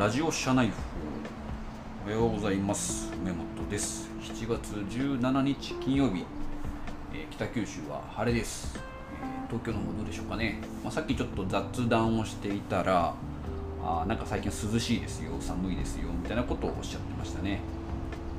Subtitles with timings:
[0.00, 0.72] ラジオ社内報。
[2.06, 3.12] おはようございます。
[3.22, 4.08] 梅本です。
[4.22, 6.24] 7月17日金曜日、
[7.12, 8.78] えー北九州は晴れです、
[9.22, 13.14] えー東京の方どうでしょうかね、まあ、さっきちょっと雑談をしていたら
[13.84, 15.32] あなんか最近涼しいですよ。
[15.38, 16.08] 寒いですよ。
[16.10, 17.60] みたいなことをおっしゃってましたね。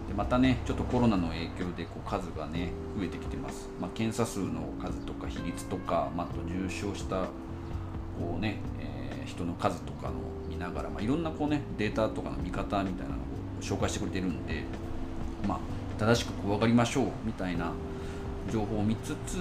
[0.08, 7.26] でまたねちょっとコロナの影響でこう数がね増えてきてます、まあ、検査数の数とか比率とか、まあ、あと重症した
[8.18, 10.14] こうね、えー人の数とかの
[10.50, 13.24] 見ながら、まあ、いろんなこうねデータとかの見方みたいなのを
[13.62, 14.64] 紹介してくれてるんで、
[15.48, 15.60] まあ、
[16.00, 17.72] 正しく分かりましょうみたいな
[18.52, 19.38] 情報を見つつ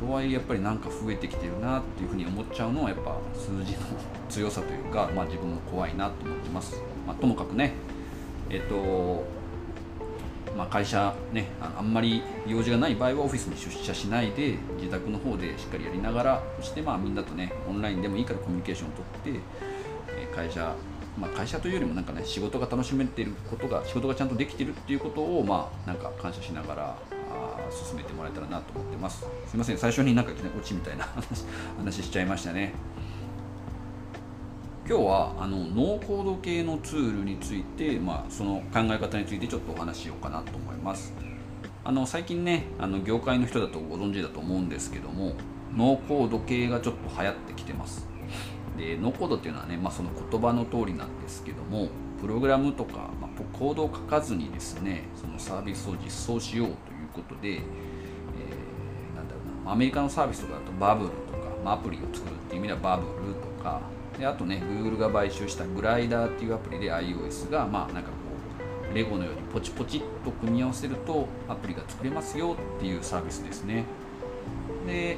[0.00, 3.78] とはいえやっぱりなんか増えてきてるなっていうふうに思っちゃうのはやっぱ数字の
[4.28, 7.72] 強さというか、まあ、自分も怖いなと思ってます、まあ、ともかくね
[8.50, 9.24] えっと
[10.56, 19.40] まあ、会社ねああんまり用事がない場合はオフィスに出社しないで自宅の方でしっかりやりながらそしてまあみんなとねオンラインでもいいからコミュニケーションをとって、
[20.10, 20.74] え会社
[21.18, 26.96] まあ、会社というよりもなんかね仕事が楽しめていることが仕事がちゃんとできているっていうことをまあなんか感謝しながら
[27.70, 29.26] 進めてもらえたらなと思ってます。
[29.46, 29.78] すいません。
[29.78, 31.08] 最初になんかいきなりオチみたいな
[31.78, 32.72] 話しちゃいましたね。
[34.86, 41.14] 今日はあのノーコード系のツールについて、まあ、その考え方についてちょっとお話しようかなと思います。
[41.82, 45.32] あの最近ねあの業界の人だとご存知だと思うんですけども
[45.74, 48.06] ノーコード系がちょっと流行ってきてます。
[48.76, 51.88] でノーコードっていうのはね、まあ、その言葉の通りなんですけども
[52.20, 56.76] プログラムとか、まあ、コードを書かずにですねそのサービスを実装しようという
[57.14, 63.80] ことで、えーなんだろうなアメリカのサービスとかだとバブルとか、まあ、アプリを作るっていう意味ではバブルとか
[64.18, 68.16] であとね Google が買収したグライダーっていうアプリで iOS がまあなんかこ
[68.90, 73.84] うレゴのようにポチポチっと組み合わせるとアプリが作れますよっていうサービスですね。
[74.86, 75.16] で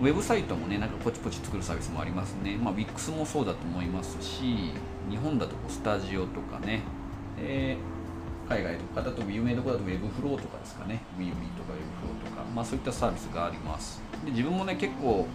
[0.00, 4.72] ウェブサイトもねなんかポチポチ作るサービスもありますね、まあ、Wix もそうだと思いますし
[5.10, 6.82] 日本だとこうスタジオとかね。
[7.40, 7.76] で
[8.48, 11.02] 海外とかだと有名どころだと Webflow とかですかね。
[11.18, 14.00] Weebly とか Webflow とか、まあ、そういったサービスがあります。
[14.24, 15.26] で自分もね結構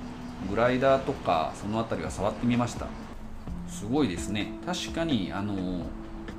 [0.49, 2.87] グライダーとかそのあたりは触ってみました。
[3.67, 4.53] すごいですね。
[4.65, 5.53] 確かにあの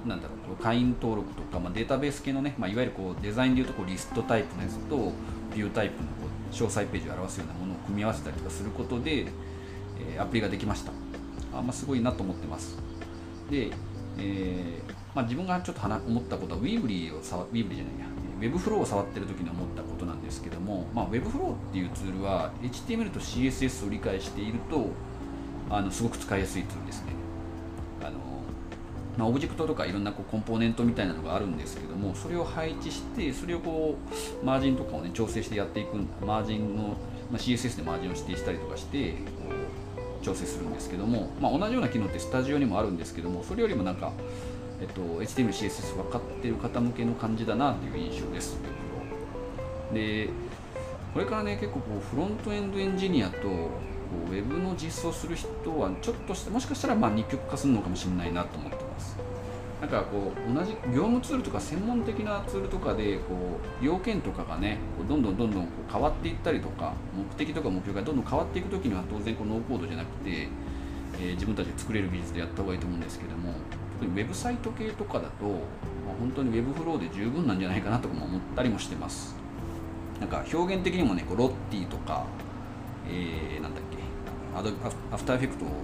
[0.07, 5.13] なんだろう会員登録とか、まあ、データベース系のね、まあ、いわゆるこうデザインでいうとこうリストタイプのやつと
[5.55, 6.15] ビュータイプのこ
[6.51, 10.93] う詳細ページを表すようなものを組み合わせたりとかすることで、えーアプリができました。
[11.53, 12.77] あ、まあ、すごいなと思ってます。
[13.51, 13.71] で、
[14.19, 18.07] えーまあ、自分がちょっと思ったことは Weebly を触 Weebly じゃないや。
[18.41, 24.89] Webflow を触ってる時に思ったことなんですけども、まあ、Webflow っていうツールは HTML と CSS を理解していると
[25.71, 27.13] あのすごく使いやすいツールですね。
[28.03, 28.19] あの
[29.17, 33.97] まあ、オブジェクトとかいろんなこうコンポーネントみたいなのがあるんですけどもそれを配置してそれをこ
[34.43, 36.83] うマージンとかをね調整してやっていくマージンの、
[37.31, 39.15] まあ、CSS でマージンを指定したりとかして
[40.21, 44.13] 調整するんですけども、まあ、同じような機能ってスタジオにもあるんですけどもそれよりもなんか、
[44.81, 48.59] えっと、HTML、CSS 分かってる方向けの感じだなっていう印象です。
[49.93, 50.29] で
[51.15, 53.71] これからね結構こうフロントエンドエンジニアとこ
[54.29, 55.49] うウェブの実装する人
[55.79, 59.17] はちょっとしたもしかしたらまあ二極化するのかもしれないなと思ってます。
[59.81, 70.49] なんかこう同じ業務ツールとか専門的なツールとかでこう要件とかがねこうどんどんどんどんこう変わっていったりとか目的とか目標がどんどん変わっていくときには当然こうノーコードじゃなくて、
[71.19, 73.53] えー自分たちで作れる技術でやった方がいいと思うんですけども
[74.01, 75.59] 特にウェブサイト系とかだと、まあ、
[76.19, 79.44] 本当にウェブフローで十分なんじゃないかなとかも思ったりもしてます。
[80.25, 82.25] なんか表現的にもねこうロッティとか、
[83.07, 83.99] えー、なんだっけ
[84.59, 84.71] アド
[85.13, 85.75] アフターエフェクトを、ま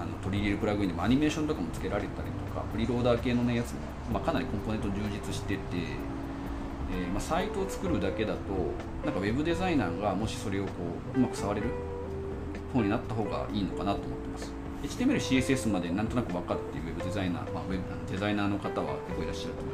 [0.00, 3.80] あ、あの取り入れるプラグインでもアニメーションとかもつけられたりとかプリローダー系の、ね、やつも、
[4.10, 8.38] まあ、かなりコンポーネント充実してて、えーまあ、サイトを作るだけだと
[9.04, 10.70] なんかウェブデザイナーがもしそれをこ
[11.14, 11.66] ううまく触れる
[12.72, 14.52] 方になった方がいいのかなと思ってます。
[14.82, 19.71] HTML、CSS までなんとなく分かっているウェブデザイナー、まあ、ウェブデザイナーの方は結構いらっしゃると思います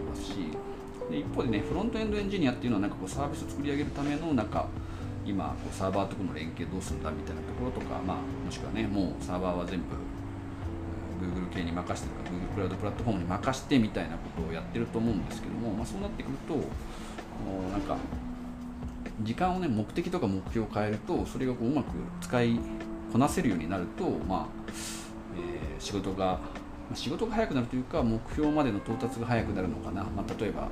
[1.10, 4.66] で一方でねフロントエンドエンジニアっていうのはなんかこうサービスを作り上げるためのなんか
[5.26, 9.84] 今こうサーバーとの連携どうするんだみたいなところとか、まあ、もしくはねもうサーバーは全部
[11.20, 16.62] Google 系に任せてるか Google クラウドプラットフォームに任してみたいなことをやってると思うんですけども、まあ、そうなってくるとも
[17.68, 17.96] うなんか
[19.22, 21.88] 時間をね目的とか目標を変えるとそれがこううまく
[22.20, 22.58] 使い
[23.12, 24.46] こなせるようになると、まあ
[25.36, 26.40] えー仕事が
[26.94, 30.68] 仕事が早くなるというか目標までの到達が早くなるのかな、まあ、例えば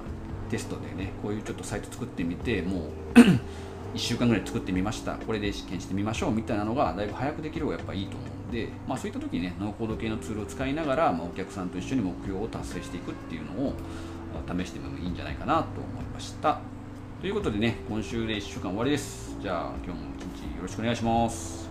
[0.47, 3.21] テストでねこういうちょっとサイト作ってみてもう
[3.95, 5.15] 1週間ぐらい作ってみました。
[5.15, 13.75] これで試験してみましょうみたいなのがだいぶ早くできる方がやっぱいいと思うんで、まあ、そういった時にねノーコード系のツールを使いながら、まあ、お客さんと一緒に目標を達成していくっていうのを
[14.47, 16.61] 試してもいいんじゃないかなと思いました。
[17.21, 19.37] ということでね今週で1週間終わりです。
[19.41, 21.66] じゃあ今日も一日よろしくお願いします。